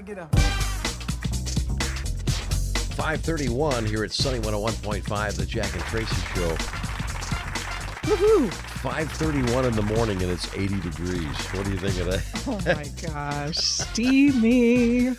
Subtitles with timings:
[0.00, 0.34] Gotta get up.
[2.94, 6.48] 531 here at Sunny 101.5, the Jack and Tracy Show.
[8.08, 8.50] Woohoo!
[8.80, 11.26] 531 in the morning and it's 80 degrees.
[11.52, 12.22] What do you think of that?
[12.46, 15.16] Oh my gosh, steamy.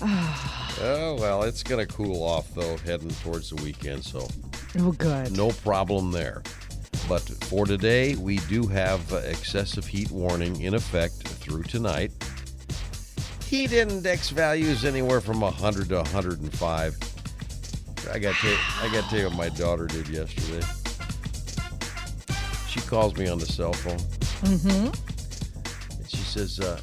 [0.86, 4.26] Oh, well, it's going to cool off, though, heading towards the weekend, so
[4.80, 5.30] Oh, good.
[5.36, 6.42] no problem there.
[7.08, 12.10] But for today, we do have uh, excessive heat warning in effect through tonight.
[13.54, 16.96] Heat index values anywhere from 100 to 105.
[18.12, 20.66] I got to I got to tell you what my daughter did yesterday.
[22.68, 24.00] She calls me on the cell phone.
[24.50, 24.86] Mm-hmm.
[25.98, 26.80] And she says, uh,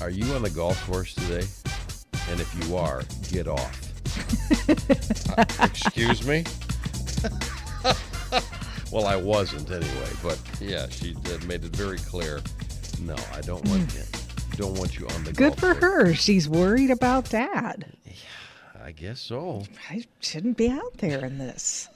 [0.00, 1.46] "Are you on the golf course today?
[2.28, 3.76] And if you are, get off."
[5.38, 6.44] Uh, excuse me.
[8.92, 11.14] Well, I wasn't anyway, but yeah, she
[11.46, 12.40] made it very clear.
[13.00, 14.02] No, I don't want you.
[14.60, 15.32] Don't want you on the.
[15.32, 16.14] Good for course." her.
[16.14, 17.86] She's worried about dad.
[18.04, 18.12] Yeah,
[18.84, 19.64] I guess so.
[19.88, 21.88] I shouldn't be out there in this.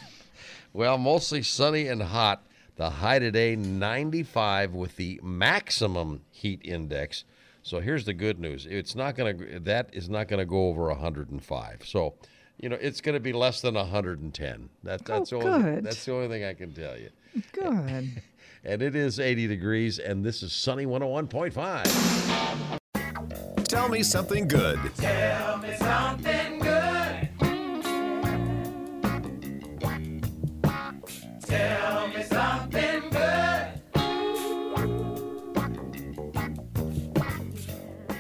[0.73, 2.43] Well, mostly sunny and hot.
[2.75, 7.23] The high today 95 with the maximum heat index.
[7.63, 8.67] So here's the good news.
[8.67, 11.83] It's not going to that is not going to go over 105.
[11.85, 12.15] So,
[12.59, 14.69] you know, it's going to be less than 110.
[14.83, 17.11] That that's Oh, only, that's the only thing I can tell you.
[17.53, 18.21] Good.
[18.67, 23.65] And it is 80 degrees and this is sunny 101.5.
[23.65, 24.79] Tell me something good.
[24.97, 27.29] Tell me something good.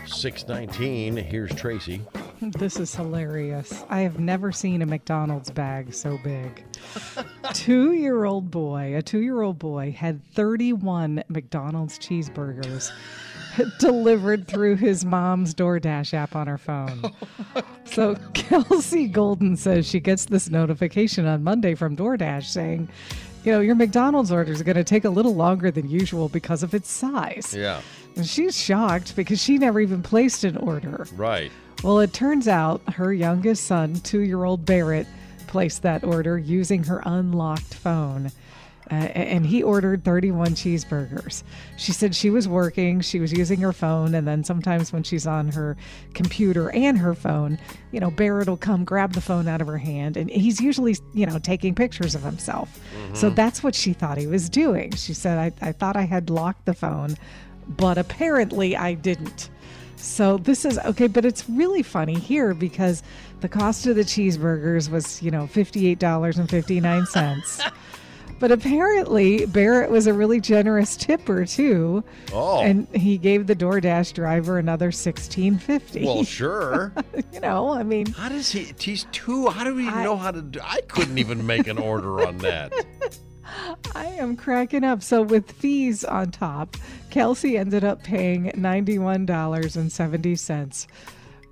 [0.07, 1.17] Six nineteen.
[1.19, 2.01] Here's Tracy.
[2.41, 3.85] This is hilarious.
[3.89, 6.63] I have never seen a McDonald's bag so big.
[7.65, 12.91] two year old boy, a two year old boy, had 31 McDonald's cheeseburgers
[13.79, 17.03] delivered through his mom's DoorDash app on her phone.
[17.57, 22.89] Oh so Kelsey Golden says she gets this notification on Monday from DoorDash saying,
[23.45, 26.65] you know, your McDonald's order is going to take a little longer than usual because
[26.65, 27.55] of its size.
[27.57, 27.81] Yeah,
[28.17, 31.07] And she's shocked because she never even placed an order.
[31.15, 31.53] right.
[31.85, 35.07] Well, it turns out her youngest son, two year old Barrett,
[35.55, 38.33] placed that order using her unlocked phone.
[38.91, 41.45] Uh, and he ordered 31 cheeseburgers.
[41.77, 45.29] She said she was working, she was using her phone, and then sometimes when she's
[45.29, 45.77] on her
[46.13, 47.57] computer and her phone,
[47.93, 50.97] you know, Barrett will come grab the phone out of her hand, and he's usually,
[51.13, 52.81] you know, taking pictures of himself.
[53.15, 54.91] So that's what she thought he was doing.
[54.97, 57.17] She said, I, I thought I had locked the phone,
[57.69, 59.51] but apparently I didn't.
[60.05, 63.03] So this is okay, but it's really funny here because
[63.41, 67.73] the cost of the cheeseburgers was, you know, $58.59.
[68.39, 72.05] but apparently Barrett was a really generous tipper too.
[72.33, 72.63] Oh.
[72.63, 76.05] And he gave the DoorDash driver another 16.50.
[76.05, 76.93] Well, sure.
[77.33, 78.73] you know, I mean, How does he?
[78.79, 79.49] He's two.
[79.49, 80.61] How do we I- know how to do?
[80.63, 82.73] I couldn't even make an order on that.
[83.95, 85.03] I am cracking up.
[85.03, 86.77] So with fees on top,
[87.11, 90.87] Kelsey ended up paying $91.70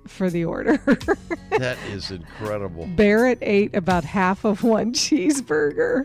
[0.07, 0.79] for the order.
[1.59, 2.87] That is incredible.
[2.95, 6.03] Barrett ate about half of one cheeseburger.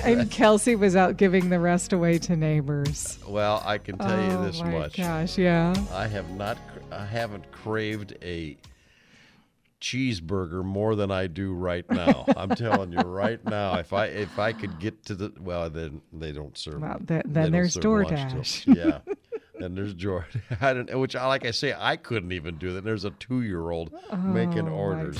[0.04, 3.18] And Kelsey was out giving the rest away to neighbors.
[3.26, 5.74] well, I can tell you oh this my much: gosh, yeah.
[5.92, 6.56] I have not,
[6.92, 8.56] I haven't craved a
[9.80, 12.24] cheeseburger more than I do right now.
[12.36, 16.02] I'm telling you right now, if I if I could get to the well, then
[16.12, 16.80] they don't serve.
[16.82, 18.74] Well, th- they then there's serve DoorDash.
[18.76, 18.98] yeah.
[19.64, 20.36] and there's George.
[20.60, 22.84] I don't, which, I like I say, I couldn't even do that.
[22.84, 25.18] There's a two-year-old oh making Oh, my orders.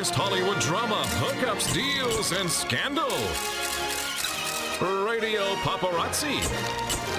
[0.00, 3.10] Latest Hollywood drama, hookups, deals, and scandal.
[5.06, 6.40] Radio Paparazzi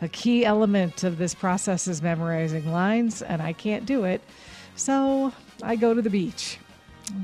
[0.03, 4.21] A key element of this process is memorizing lines, and I can't do it.
[4.75, 5.33] So
[5.63, 6.59] I go to the beach.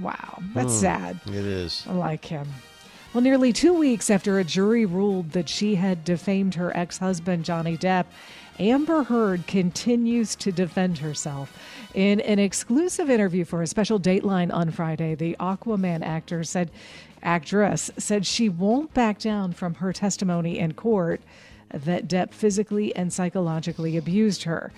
[0.01, 0.81] Wow, that's hmm.
[0.81, 1.21] sad.
[1.27, 1.85] It is.
[1.89, 2.49] I like him.
[3.13, 7.45] Well, nearly two weeks after a jury ruled that she had defamed her ex husband,
[7.45, 8.07] Johnny Depp,
[8.59, 11.59] Amber Heard continues to defend herself.
[11.95, 16.71] In an exclusive interview for a special Dateline on Friday, the Aquaman actor said,
[17.23, 21.21] actress said she won't back down from her testimony in court
[21.71, 24.73] that Depp physically and psychologically abused her.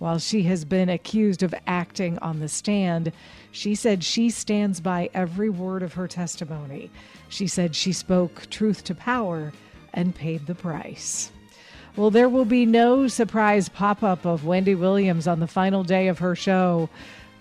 [0.00, 3.12] While she has been accused of acting on the stand,
[3.52, 6.90] she said she stands by every word of her testimony.
[7.28, 9.52] She said she spoke truth to power
[9.92, 11.30] and paid the price.
[11.96, 16.08] Well, there will be no surprise pop up of Wendy Williams on the final day
[16.08, 16.88] of her show.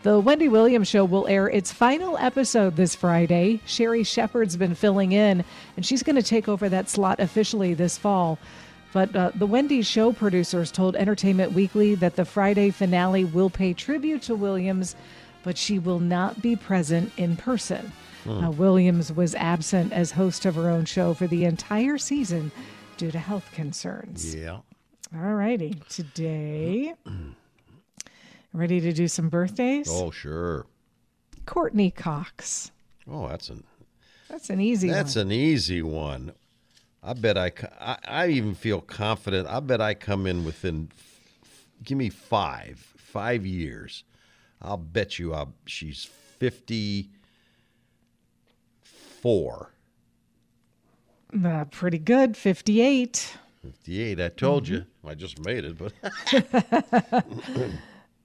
[0.03, 3.61] The Wendy Williams show will air its final episode this Friday.
[3.65, 5.45] Sherri Shepherd's been filling in,
[5.77, 8.37] and she's going to take over that slot officially this fall.
[8.91, 13.73] But uh, the Wendy show producers told Entertainment Weekly that the Friday finale will pay
[13.73, 14.95] tribute to Williams,
[15.43, 17.91] but she will not be present in person.
[18.27, 22.51] Uh, Williams was absent as host of her own show for the entire season
[22.97, 24.35] due to health concerns.
[24.35, 24.59] Yeah.
[25.15, 25.75] All righty.
[25.89, 26.93] Today,
[28.53, 29.87] ready to do some birthdays?
[29.89, 30.65] Oh, sure.
[31.45, 32.71] Courteney Cox.
[33.09, 33.63] Oh, that's an
[34.29, 34.97] That's an easy one.
[34.97, 35.27] that's one.
[35.27, 36.33] an easy one.
[37.01, 39.47] I bet I, I I even feel confident.
[39.47, 40.89] I bet I come in within.
[41.83, 44.03] Give me five five years.
[44.61, 45.33] I'll bet you.
[45.33, 47.09] I'll, she's fifty
[48.83, 49.71] four.
[51.45, 52.35] Uh, pretty good.
[52.35, 53.37] 58.
[53.61, 54.19] 58.
[54.19, 54.73] I told Mm-hmm.
[54.73, 54.85] you.
[55.05, 55.93] I just made it, but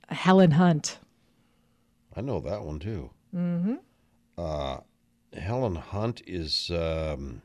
[0.08, 0.98] Helen Hunt.
[2.16, 3.10] I know that one too.
[3.36, 3.74] Mm-hmm.
[4.38, 4.78] Uh,
[5.38, 6.70] Helen Hunt is.
[6.70, 7.42] Um,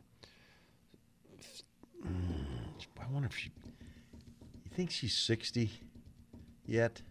[2.05, 3.51] I wonder if she.
[3.65, 5.71] You think she's sixty
[6.65, 7.01] yet?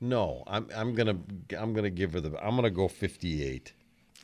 [0.00, 0.68] No, I'm.
[0.74, 1.16] I'm gonna.
[1.58, 2.36] I'm gonna give her the.
[2.44, 3.72] I'm gonna go fifty-eight.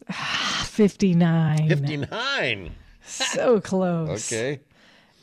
[0.08, 1.68] 59.
[1.68, 2.72] Fifty-nine.
[3.04, 4.32] So close.
[4.32, 4.60] Okay.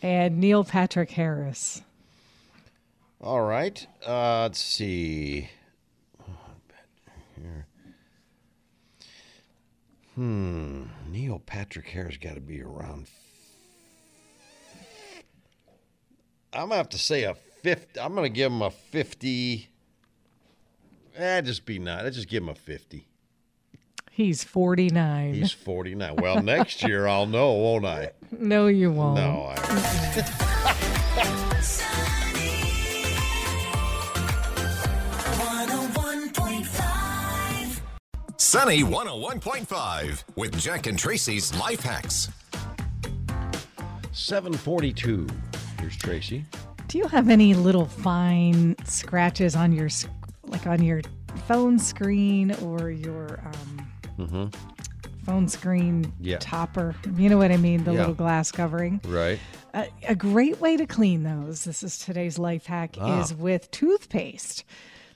[0.01, 1.81] And Neil Patrick Harris.
[3.19, 3.85] All right.
[4.07, 5.49] Uh, let's see.
[7.35, 7.67] Here.
[10.15, 10.83] Hmm.
[11.09, 13.07] Neil Patrick Harris got to be around.
[16.53, 17.99] I'm gonna have to say a fifty.
[17.99, 19.69] I'm gonna give him a fifty.
[21.15, 22.03] Eh, just be not.
[22.03, 23.07] Let's just give him a fifty.
[24.13, 25.33] He's 49.
[25.33, 26.17] He's 49.
[26.17, 28.11] Well, next year I'll know, won't I?
[28.31, 29.15] no, you won't.
[29.15, 29.57] No, I.
[38.37, 42.29] Sunny 101.5 with Jack and Tracy's Life Hacks.
[44.11, 45.27] 742.
[45.81, 46.45] Here's Tracy.
[46.87, 49.89] Do you have any little fine scratches on your,
[50.45, 51.01] like on your
[51.47, 53.41] phone screen or your
[54.19, 54.51] um,
[55.25, 56.23] phone screen Mm-hmm.
[56.23, 56.37] Yeah.
[56.39, 56.95] topper?
[57.17, 57.83] You know what I mean?
[57.83, 57.99] The Yeah.
[58.01, 59.01] little glass covering.
[59.07, 59.39] Right.
[59.73, 63.21] A, a great way to clean those, this is today's life hack, Ah.
[63.21, 64.63] is with toothpaste.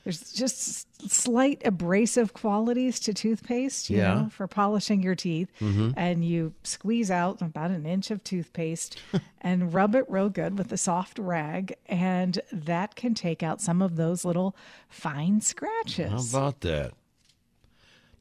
[0.06, 4.12] There's just slight abrasive qualities to toothpaste, you Yeah.
[4.12, 4.24] Mm-hmm.
[4.24, 5.50] know, for polishing your teeth.
[5.60, 8.98] And you squeeze out about an inch of toothpaste
[9.42, 11.76] and rub it real good with a soft rag.
[11.88, 14.56] And that can take out some of those little
[14.88, 16.32] fine scratches.
[16.34, 16.92] How about that?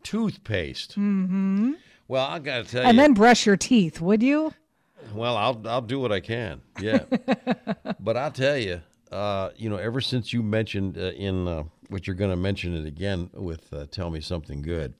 [0.02, 0.92] Toothpaste.
[0.92, 1.72] Mm-hmm.
[2.08, 2.90] Well, I got to tell and you.
[2.90, 4.52] And then brush your teeth, would you?
[5.14, 6.62] Well, I'll I'll do what I can.
[6.80, 7.00] Yeah,
[8.00, 8.80] but I'll tell you,
[9.12, 12.74] uh, you know, ever since you mentioned uh, in uh, what you're going to mention
[12.74, 14.94] it again with uh, "Tell Me Something Good,"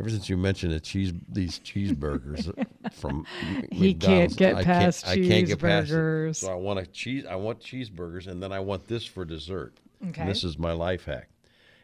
[0.00, 2.52] ever since you mentioned the cheese these cheeseburgers
[2.92, 3.26] from
[3.70, 5.94] He can't get I past I can't get past it.
[5.94, 6.36] cheeseburgers.
[6.36, 7.24] So I want a cheese.
[7.26, 9.78] I want cheeseburgers, and then I want this for dessert.
[10.08, 10.20] Okay.
[10.22, 11.28] And this is my life hack.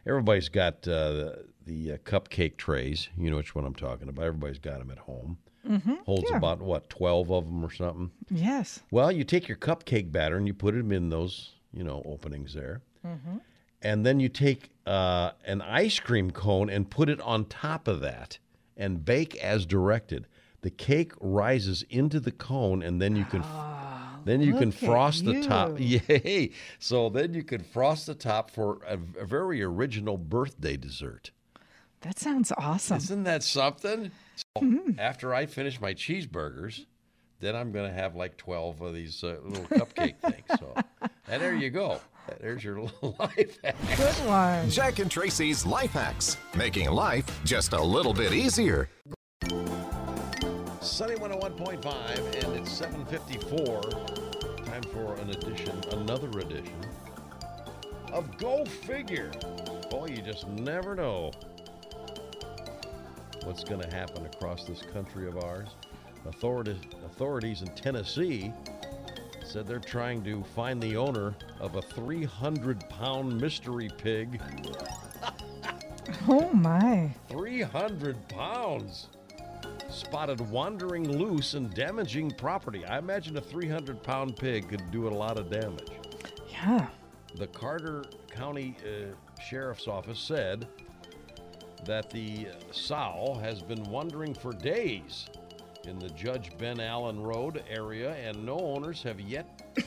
[0.07, 3.09] Everybody's got uh, the, the uh, cupcake trays.
[3.17, 4.25] You know which one I'm talking about.
[4.25, 5.37] Everybody's got them at home.
[5.67, 6.37] Mm-hmm, Holds yeah.
[6.37, 8.09] about what twelve of them or something.
[8.31, 8.79] Yes.
[8.89, 12.55] Well, you take your cupcake batter and you put them in those, you know, openings
[12.55, 12.81] there.
[13.81, 18.01] And then you take uh, an ice cream cone and put it on top of
[18.01, 18.37] that
[18.77, 20.27] and bake as directed.
[20.61, 23.43] The cake rises into the cone and then you can
[24.23, 25.73] then you can frost the top.
[25.79, 26.51] Yay.
[26.77, 31.31] So then you can frost the top for a, a very original birthday dessert.
[32.01, 32.97] That sounds awesome.
[32.97, 34.11] Isn't that something?
[34.35, 34.99] So Mm-hmm.
[34.99, 36.85] after I finish my cheeseburgers,
[37.39, 40.59] then I'm going to have like 12 of these uh, little cupcake things.
[40.59, 40.75] So,
[41.27, 41.99] and there you go.
[42.39, 43.75] There's your little life hack.
[43.97, 44.69] Good one.
[44.69, 48.89] Jack and Tracy's Life Hacks, making life just a little bit easier.
[50.79, 53.81] Sunny 101.5, and it's 754.
[54.65, 56.85] Time for an edition, another edition
[58.11, 59.31] of Go Figure.
[59.89, 61.31] Boy, you just never know
[63.43, 65.69] what's going to happen across this country of ours.
[66.25, 68.53] Authorities, authorities in Tennessee
[69.51, 74.41] said they're trying to find the owner of a 300 pound mystery pig.
[76.27, 77.09] Oh my.
[77.29, 79.09] 300 pounds
[79.89, 82.85] spotted wandering loose and damaging property.
[82.85, 85.89] I imagine a 300 pound pig could do a lot of damage.
[86.49, 86.87] Yeah.
[87.35, 90.65] The Carter County uh, Sheriff's Office said
[91.85, 95.27] that the sow has been wandering for days
[95.85, 99.79] in the Judge Ben Allen Road area, and no owners have yet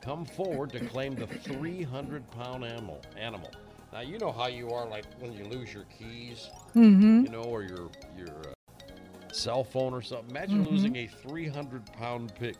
[0.00, 3.00] come forward to claim the 300 pound animal.
[3.18, 3.50] Animal.
[3.92, 7.62] Now you know how you are, like when you lose your keys, you know, or
[7.62, 10.30] your your uh, cell phone or something.
[10.30, 12.56] Imagine losing a 300 pound pig.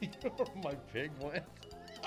[0.00, 1.44] you know where my pig went?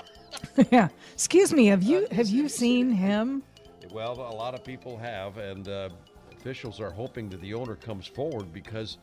[0.70, 0.88] yeah.
[1.14, 1.66] Excuse me.
[1.66, 3.42] Have you have you seen him?
[3.90, 5.88] Well, a lot of people have, and uh,
[6.32, 8.98] officials are hoping that the owner comes forward because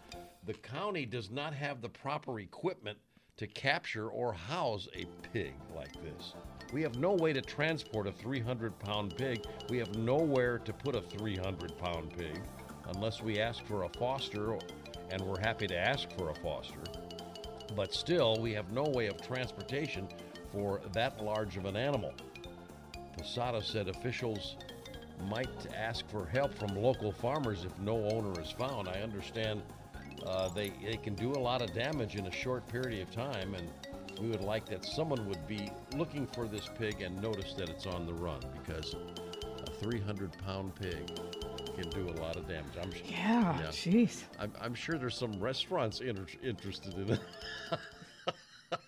[0.45, 2.97] the county does not have the proper equipment
[3.37, 6.33] to capture or house a pig like this.
[6.71, 9.43] We have no way to transport a 300 pound pig.
[9.69, 12.39] We have nowhere to put a 300 pound pig
[12.93, 14.57] unless we ask for a foster,
[15.09, 16.83] and we're happy to ask for a foster.
[17.75, 20.07] But still, we have no way of transportation
[20.51, 22.13] for that large of an animal.
[23.17, 24.55] Posada said officials
[25.29, 28.87] might ask for help from local farmers if no owner is found.
[28.87, 29.63] I understand
[30.25, 33.53] uh, they, they can do a lot of damage in a short period of time,
[33.55, 33.67] and
[34.19, 37.85] we would like that someone would be looking for this pig and notice that it's
[37.85, 38.95] on the run because
[39.67, 41.19] a 300 pound pig
[41.75, 42.71] can do a lot of damage.
[42.81, 43.59] I'm, s- Yeah.
[43.59, 43.67] Yeah.
[43.67, 44.23] Jeez.
[44.39, 47.19] I'm, I'm sure there's some restaurants inter- interested in it.